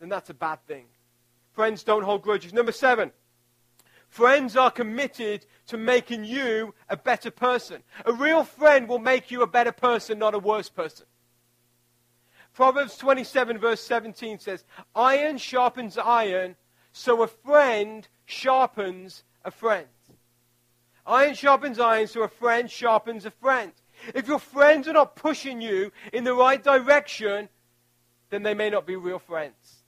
[0.01, 0.85] then that's a bad thing.
[1.53, 2.53] Friends don't hold grudges.
[2.53, 3.11] Number seven,
[4.09, 7.83] friends are committed to making you a better person.
[8.05, 11.05] A real friend will make you a better person, not a worse person.
[12.53, 16.55] Proverbs 27, verse 17 says, Iron sharpens iron,
[16.91, 19.87] so a friend sharpens a friend.
[21.05, 23.71] Iron sharpens iron, so a friend sharpens a friend.
[24.15, 27.49] If your friends are not pushing you in the right direction,
[28.31, 29.80] then they may not be real friends.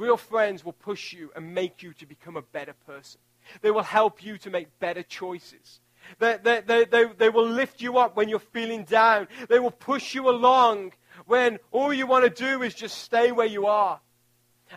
[0.00, 3.20] Real friends will push you and make you to become a better person.
[3.60, 5.80] They will help you to make better choices.
[6.18, 9.28] They, they, they, they, they will lift you up when you're feeling down.
[9.50, 10.92] They will push you along
[11.26, 14.00] when all you want to do is just stay where you are.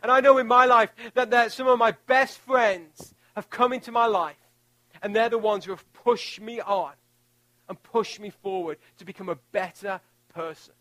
[0.02, 3.72] And I know in my life that, that some of my best friends have come
[3.72, 4.36] into my life,
[5.02, 6.92] and they're the ones who have pushed me on
[7.70, 10.02] and pushed me forward to become a better
[10.34, 10.74] person.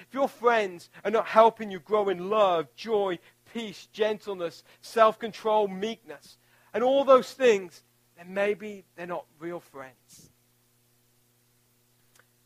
[0.00, 3.18] If your friends are not helping you grow in love, joy,
[3.52, 6.38] peace, gentleness, self control, meekness,
[6.72, 7.82] and all those things,
[8.16, 10.30] then maybe they're not real friends.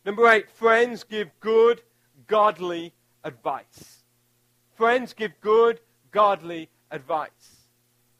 [0.04, 1.82] Number eight, friends give good,
[2.26, 4.02] godly advice.
[4.76, 7.56] Friends give good, godly advice.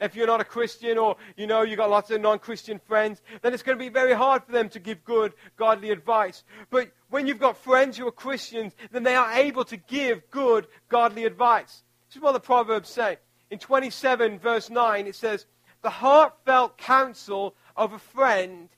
[0.01, 3.21] If you're not a Christian or you know you've got lots of non Christian friends,
[3.43, 6.43] then it's going to be very hard for them to give good, godly advice.
[6.71, 10.67] But when you've got friends who are Christians, then they are able to give good,
[10.89, 11.83] godly advice.
[12.11, 13.19] This is what the Proverbs say.
[13.53, 15.47] In 27, verse 9, it says,
[15.81, 18.69] the heartfelt counsel of a friend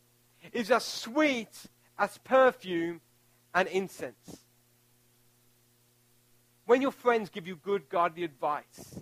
[0.53, 1.49] is as sweet
[1.99, 3.01] as perfume
[3.55, 4.45] and incense.
[6.66, 8.99] When your friends give you good, godly advice,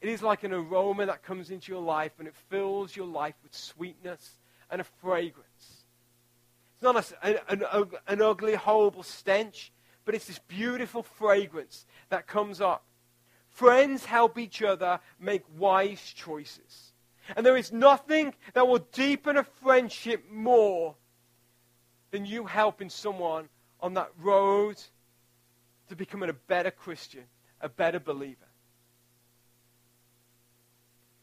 [0.00, 3.34] it is like an aroma that comes into your life and it fills your life
[3.42, 4.38] with sweetness
[4.70, 5.84] and a fragrance.
[6.74, 9.70] It's not a, an, an, an ugly, horrible stench,
[10.06, 12.85] but it's this beautiful fragrance that comes up.
[13.56, 16.92] Friends help each other make wise choices.
[17.34, 20.94] And there is nothing that will deepen a friendship more
[22.10, 23.48] than you helping someone
[23.80, 24.76] on that road
[25.88, 27.22] to becoming a better Christian,
[27.62, 28.36] a better believer.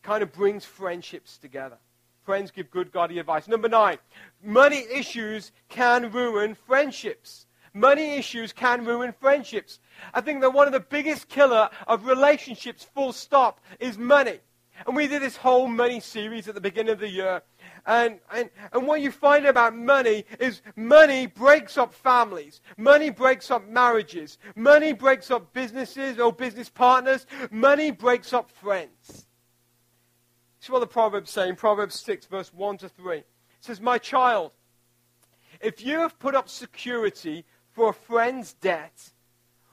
[0.02, 1.78] Kind of brings friendships together.
[2.26, 3.48] Friends give good godly advice.
[3.48, 4.00] Number nine,
[4.44, 7.46] money issues can ruin friendships.
[7.74, 9.80] Money issues can ruin friendships.
[10.14, 14.40] I think that one of the biggest killer of relationships, full stop, is money.
[14.86, 17.42] And we did this whole money series at the beginning of the year.
[17.86, 22.62] And, and, and what you find about money is money breaks up families.
[22.78, 24.38] Money breaks up marriages.
[24.56, 27.26] Money breaks up businesses or business partners.
[27.52, 29.08] Money breaks up friends.
[29.08, 33.18] This is what the Proverbs say in Proverbs 6, verse 1 to 3.
[33.18, 33.26] It
[33.60, 34.54] says, My child,
[35.60, 39.12] if you have put up security for a friend's debt,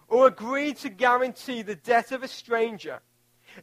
[0.08, 3.00] or agreed to guarantee the debt of a stranger,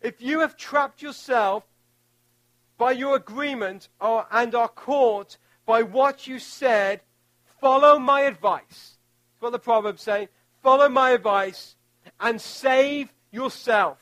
[0.02, 1.64] if you have trapped yourself
[2.78, 7.02] by your agreement or, and are caught by what you said,
[7.60, 8.98] follow my advice.
[9.34, 10.30] That's what the proverb say.
[10.62, 11.76] Follow my advice
[12.20, 13.98] and save yourself.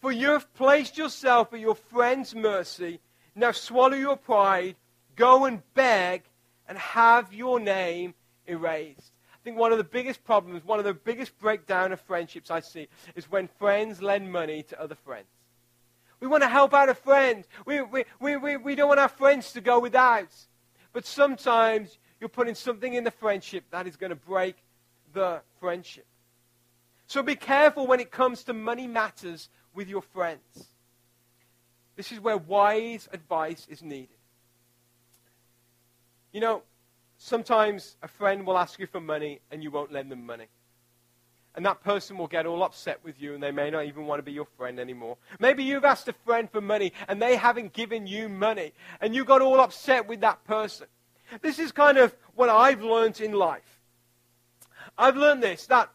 [0.00, 3.00] For you have placed yourself at your friend's mercy.
[3.34, 4.76] Now swallow your pride,
[5.16, 6.22] go and beg,
[6.68, 8.14] and have your name
[8.46, 9.12] erased.
[9.48, 12.86] Think one of the biggest problems, one of the biggest breakdown of friendships I see
[13.16, 15.28] is when friends lend money to other friends.
[16.20, 17.46] We want to help out a friend.
[17.64, 20.28] We, we, we, we, we don't want our friends to go without.
[20.92, 24.56] But sometimes you're putting something in the friendship that is going to break
[25.14, 26.04] the friendship.
[27.06, 30.66] So be careful when it comes to money matters with your friends.
[31.96, 34.18] This is where wise advice is needed.
[36.32, 36.62] You know,
[37.18, 40.46] sometimes a friend will ask you for money and you won't lend them money.
[41.54, 44.20] And that person will get all upset with you and they may not even want
[44.20, 45.16] to be your friend anymore.
[45.40, 49.24] Maybe you've asked a friend for money and they haven't given you money and you
[49.24, 50.86] got all upset with that person.
[51.42, 53.80] This is kind of what I've learned in life.
[54.96, 55.90] I've learned this that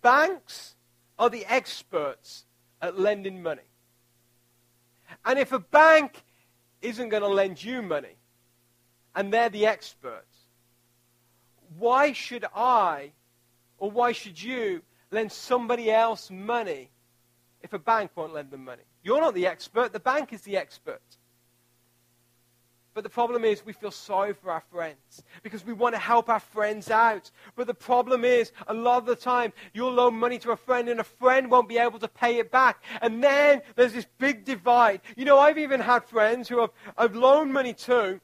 [0.00, 0.74] banks
[1.18, 2.44] are the experts
[2.80, 3.62] at lending money.
[5.24, 6.22] And if a bank
[6.80, 8.16] isn't going to lend you money
[9.14, 10.35] and they're the experts,
[11.78, 13.12] why should I
[13.78, 16.90] or why should you lend somebody else money
[17.62, 18.82] if a bank won't lend them money?
[19.02, 21.02] You're not the expert, the bank is the expert.
[22.96, 26.30] But the problem is, we feel sorry for our friends because we want to help
[26.30, 27.30] our friends out.
[27.54, 30.88] But the problem is, a lot of the time, you'll loan money to a friend
[30.88, 32.82] and a friend won't be able to pay it back.
[33.02, 35.02] And then there's this big divide.
[35.14, 38.18] You know, I've even had friends who I've, I've loaned money to,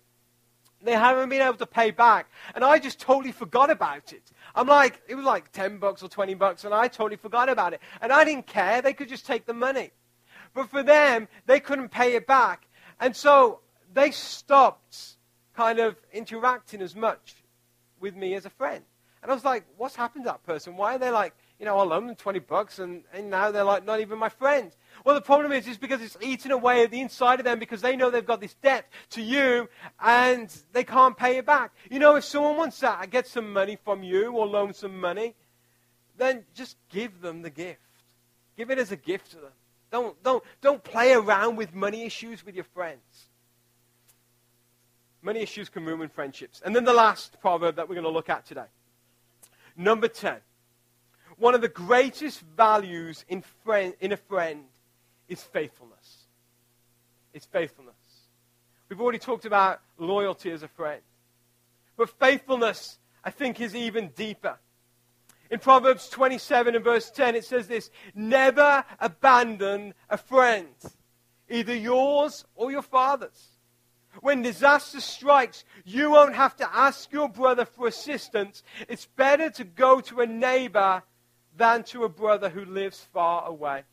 [0.83, 2.31] they haven't been able to pay back.
[2.55, 4.33] And I just totally forgot about it.
[4.55, 7.73] I'm like, it was like 10 bucks or 20 bucks, and I totally forgot about
[7.73, 7.81] it.
[8.01, 8.83] And I didn't care.
[8.83, 9.91] They could just take the money.
[10.55, 12.69] But for them, they couldn't pay it back.
[13.01, 13.61] And so
[13.93, 15.17] they stopped
[15.55, 17.37] kind of interacting as much
[18.01, 18.85] with me as a friend.
[19.23, 20.77] And I was like, what's happened to that person?
[20.77, 23.63] Why are they like, you know, I'll loan them 20 bucks, and, and now they're
[23.63, 24.75] like not even my friend.
[25.05, 27.81] Well, the problem is, is because it's eating away at the inside of them because
[27.81, 29.69] they know they've got this debt to you
[30.01, 31.73] and they can't pay it back.
[31.91, 35.35] You know, if someone wants to get some money from you or loan some money,
[36.17, 37.81] then just give them the gift.
[38.57, 39.53] Give it as a gift to them.
[39.91, 43.29] Don't, don't, don't play around with money issues with your friends.
[45.21, 46.63] Money issues can ruin friendships.
[46.65, 48.67] And then the last proverb that we're going to look at today.
[49.77, 50.37] Number 10.
[51.39, 54.65] One of the greatest values in, friend, in a friend
[55.29, 56.27] is faithfulness.
[57.33, 57.95] It's faithfulness.
[58.89, 61.01] We've already talked about loyalty as a friend.
[61.97, 64.59] But faithfulness, I think, is even deeper.
[65.51, 70.75] In Proverbs 27 and verse 10, it says this Never abandon a friend,
[71.51, 73.49] either yours or your father's.
[74.21, 78.63] When disaster strikes, you won't have to ask your brother for assistance.
[78.89, 81.03] It's better to go to a neighbor
[81.57, 83.85] than to a brother who lives far away.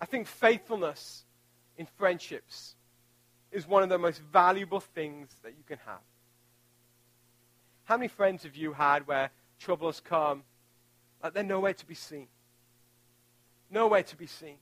[0.00, 1.24] I think faithfulness
[1.76, 2.74] in friendships
[3.52, 6.00] is one of the most valuable things that you can have.
[7.84, 10.44] How many friends have you had where trouble has come,
[11.22, 12.28] like they're nowhere to be seen?
[13.70, 14.56] Nowhere to be seen.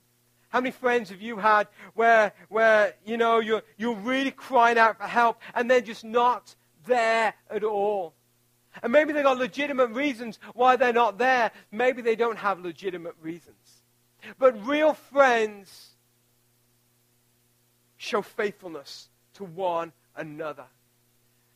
[0.48, 4.96] How many friends have you had where, where you know, you're, you're really crying out
[4.96, 6.54] for help and they're just not
[6.86, 8.14] there at all?
[8.82, 11.50] And maybe they've got legitimate reasons why they're not there.
[11.70, 13.56] Maybe they don't have legitimate reasons.
[14.38, 15.90] But real friends
[17.96, 20.66] show faithfulness to one another.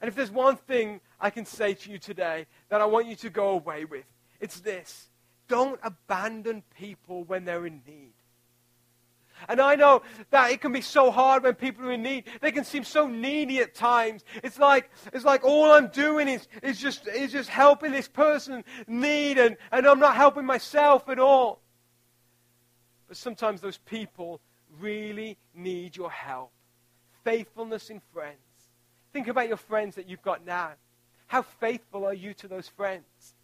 [0.01, 3.17] And if there's one thing I can say to you today that I want you
[3.17, 4.05] to go away with,
[4.41, 5.09] it's this
[5.49, 8.15] don't abandon people when they're in need.
[9.49, 12.25] And I know that it can be so hard when people are in need.
[12.41, 14.25] They can seem so needy at times.
[14.43, 18.65] It's like, it's like all I'm doing is, is, just, is just helping this person
[18.87, 21.62] need, and, and I'm not helping myself at all.
[23.13, 24.41] But sometimes those people
[24.81, 26.51] really need your help.
[27.25, 28.39] Faithfulness in friends.
[29.13, 30.71] Think about your friends that you've got now.
[31.27, 33.35] How faithful are you to those friends?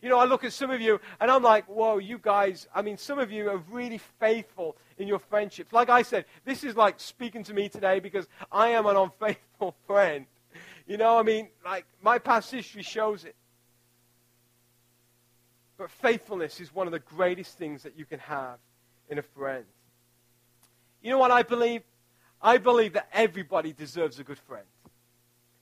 [0.00, 2.80] You know, I look at some of you and I'm like, whoa, you guys, I
[2.80, 5.70] mean, some of you are really faithful in your friendships.
[5.70, 9.74] Like I said, this is like speaking to me today because I am an unfaithful
[9.86, 10.24] friend.
[10.86, 13.36] You know, I mean, like, my past history shows it.
[15.76, 18.58] But faithfulness is one of the greatest things that you can have
[19.10, 19.64] in a friend.
[21.02, 21.82] You know what I believe?
[22.40, 24.64] I believe that everybody deserves a good friend.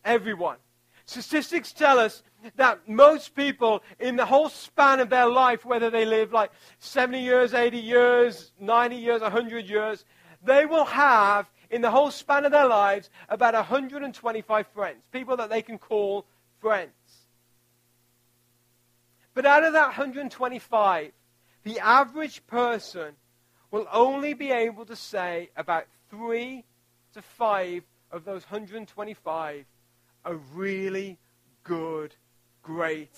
[0.05, 0.59] Everyone.
[1.07, 2.23] Statistics tell us
[2.57, 7.21] that most people in the whole span of their life, whether they live like 70
[7.21, 10.05] years, 80 years, 90 years, 100 years,
[10.45, 15.51] they will have, in the whole span of their lives, about 125 friends, people that
[15.51, 16.27] they can call
[16.61, 16.93] friends.
[19.35, 21.13] But out of that 125,
[21.65, 23.15] the average person
[23.71, 26.65] will only be able to say about three
[27.15, 29.65] to five of those 125
[30.25, 31.19] are really
[31.65, 32.15] good,
[32.63, 33.15] great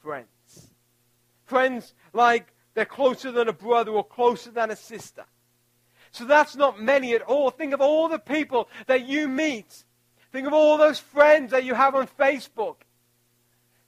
[0.00, 0.70] friends.
[1.44, 5.24] Friends like they're closer than a brother or closer than a sister.
[6.10, 7.50] So that's not many at all.
[7.50, 9.84] Think of all the people that you meet.
[10.30, 12.76] Think of all those friends that you have on Facebook.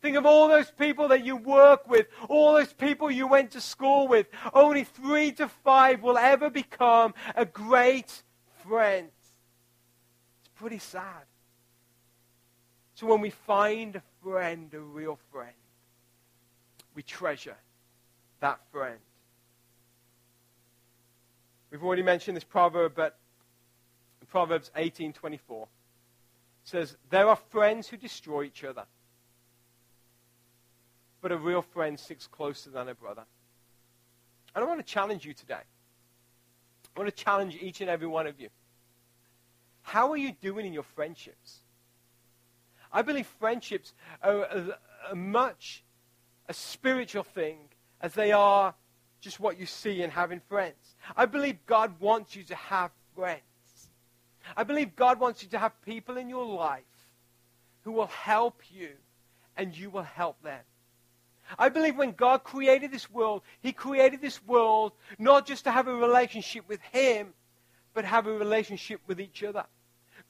[0.04, 3.60] Think of all those people that you work with, all those people you went to
[3.62, 4.26] school with.
[4.52, 8.22] Only three to five will ever become a great
[8.62, 9.08] friend.
[10.40, 11.24] It's pretty sad.
[12.96, 15.56] So when we find a friend, a real friend,
[16.94, 17.56] we treasure
[18.40, 19.00] that friend.
[21.70, 23.18] We've already mentioned this proverb, but
[24.20, 25.66] in Proverbs 18:24
[26.62, 28.86] says, "There are friends who destroy each other."
[31.24, 33.22] But a real friend sticks closer than a brother.
[34.54, 35.54] And I want to challenge you today.
[35.54, 38.50] I want to challenge each and every one of you.
[39.80, 41.60] How are you doing in your friendships?
[42.92, 44.68] I believe friendships are as
[45.14, 45.82] much
[46.46, 47.56] a spiritual thing
[48.02, 48.74] as they are
[49.22, 50.94] just what you see in having friends.
[51.16, 53.40] I believe God wants you to have friends.
[54.58, 56.82] I believe God wants you to have people in your life
[57.80, 58.90] who will help you
[59.56, 60.60] and you will help them.
[61.58, 65.88] I believe when God created this world, He created this world not just to have
[65.88, 67.34] a relationship with Him,
[67.92, 69.64] but have a relationship with each other.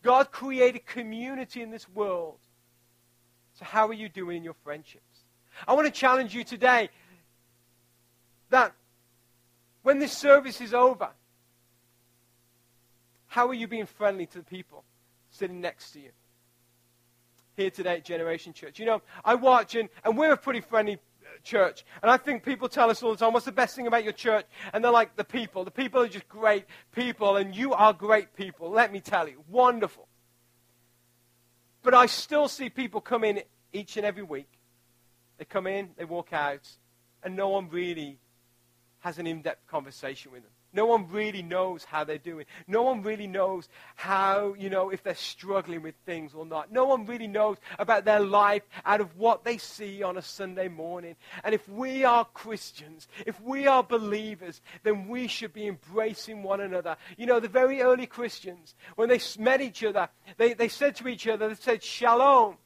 [0.03, 2.39] God created community in this world.
[3.59, 5.25] So, how are you doing in your friendships?
[5.67, 6.91] I want to challenge you today
[8.51, 8.73] that
[9.83, 11.09] when this service is over,
[13.27, 14.85] how are you being friendly to the people
[15.31, 16.11] sitting next to you?
[17.57, 18.79] Here today at Generation Church.
[18.79, 21.85] You know, I watch, and, and we're a pretty friendly uh, church.
[22.03, 24.13] And I think people tell us all the time, what's the best thing about your
[24.13, 24.47] church?
[24.73, 25.65] And they're like, the people.
[25.65, 28.71] The people are just great people, and you are great people.
[28.71, 30.09] Let me tell you, wonderful.
[31.83, 33.43] But I still see people come in
[33.73, 34.49] each and every week.
[35.39, 36.69] They come in, they walk out,
[37.23, 38.19] and no one really
[39.01, 40.54] has an in depth conversation with them.
[40.75, 42.47] No one really knows how they're doing.
[42.66, 46.72] No one really knows how, you know, if they're struggling with things or not.
[46.72, 50.68] No one really knows about their life out of what they see on a Sunday
[50.68, 51.14] morning.
[51.45, 56.61] And if we are Christians, if we are believers, then we should be embracing one
[56.61, 56.97] another.
[57.16, 61.09] You know, the very early Christians, when they met each other, they, they said to
[61.09, 62.57] each other, they said, Shalom,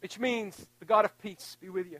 [0.00, 1.98] which means the God of peace be with you.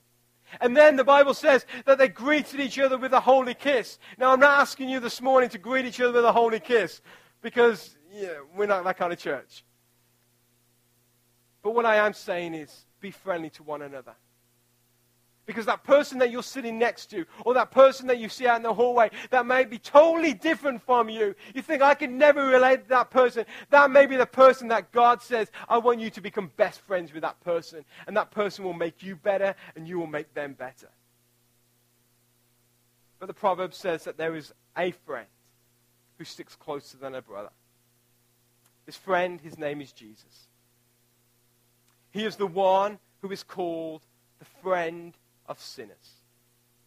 [0.60, 3.98] And then the Bible says that they greeted each other with a holy kiss.
[4.18, 7.00] Now, I'm not asking you this morning to greet each other with a holy kiss
[7.42, 9.64] because yeah, we're not that kind of church.
[11.62, 14.14] But what I am saying is be friendly to one another.
[15.48, 18.58] Because that person that you're sitting next to, or that person that you see out
[18.58, 21.34] in the hallway, that may be totally different from you.
[21.54, 23.46] You think, I can never relate to that person.
[23.70, 27.14] That may be the person that God says, I want you to become best friends
[27.14, 27.86] with that person.
[28.06, 30.90] And that person will make you better, and you will make them better.
[33.18, 35.28] But the proverb says that there is a friend
[36.18, 37.52] who sticks closer than a brother.
[38.84, 40.46] This friend, his name is Jesus.
[42.10, 44.02] He is the one who is called
[44.40, 45.14] the friend
[45.48, 46.18] of sinners.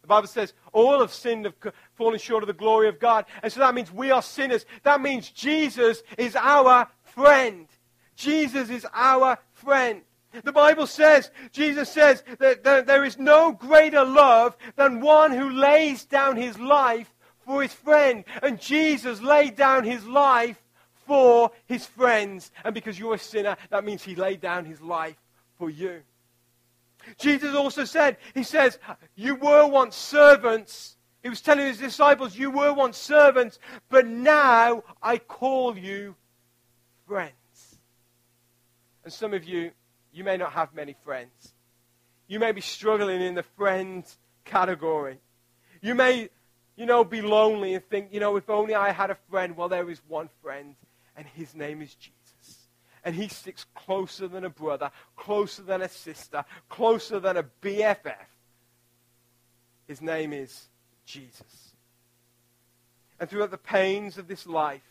[0.02, 1.56] The Bible says all have sinned have
[1.94, 3.26] fallen short of the glory of God.
[3.44, 4.66] And so that means we are sinners.
[4.84, 7.68] That means Jesus is our friend.
[8.16, 10.02] Jesus is our friend.
[10.44, 16.06] The Bible says, Jesus says that there is no greater love than one who lays
[16.06, 17.14] down his life
[17.46, 18.24] for his friend.
[18.42, 20.62] And Jesus laid down his life
[21.06, 22.52] for his friends.
[22.64, 25.18] And because you're a sinner, that means he laid down his life
[25.58, 26.02] for you.
[27.18, 28.80] Jesus also said, He says,
[29.16, 30.98] You were once servants.
[31.24, 36.16] He was telling his disciples, You were once servants, but now I call you
[37.08, 37.34] friends.
[39.04, 39.72] And some of you,
[40.14, 41.54] you may not have many friends.
[42.28, 44.06] You may be struggling in the friend
[44.46, 45.20] category.
[45.82, 46.30] You may,
[46.76, 49.58] you know, be lonely and think, you know, if only I had a friend.
[49.58, 50.76] Well, there is one friend,
[51.18, 52.21] and his name is Jesus.
[53.04, 58.16] And he sticks closer than a brother, closer than a sister, closer than a BFF.
[59.88, 60.70] His name is
[61.06, 61.76] Jesus.
[63.20, 64.82] And throughout the pains of this life,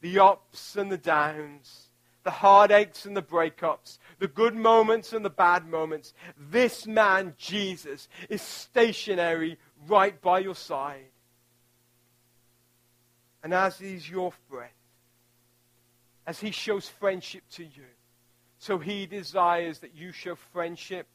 [0.00, 1.88] the ups and the downs,
[2.22, 6.12] the heartaches and the breakups, the good moments and the bad moments,
[6.50, 11.06] this man, Jesus, is stationary right by your side.
[13.42, 14.70] And as is your friend,
[16.26, 17.86] as he shows friendship to you,
[18.58, 21.06] so he desires that you show friendship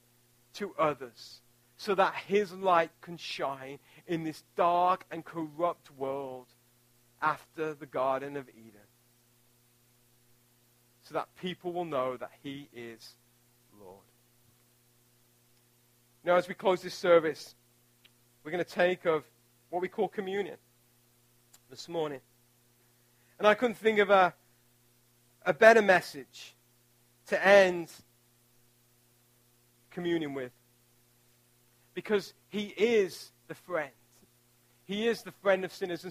[0.54, 1.42] to others,
[1.78, 6.48] so that his light can shine in this dark and corrupt world
[7.22, 8.88] after the Garden of Eden.
[11.04, 13.16] So that people will know that he is
[13.80, 13.98] Lord.
[16.24, 17.56] Now, as we close this service,
[18.44, 19.24] we're going to take of
[19.70, 20.58] what we call communion
[21.70, 22.20] this morning.
[23.40, 24.34] And I couldn't think of a,
[25.46, 26.56] a better message
[27.28, 27.90] to end
[29.90, 30.52] communion with.
[31.94, 33.92] Because he is the friend.
[34.86, 36.06] He is the friend of sinners.